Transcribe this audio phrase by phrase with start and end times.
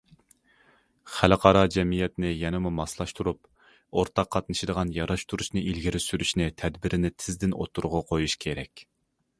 [1.17, 3.51] خەلقئارا جەمئىيەتنى يەنىمۇ ماسلاشتۇرۇپ،
[3.99, 8.87] ئورتاق قاتنىشىدىغان ياراشتۇرۇشنى ئىلگىرى سۈرۈشنى تەدبىرىنى تېزدىن ئوتتۇرىغا قويۇشى كېرەك.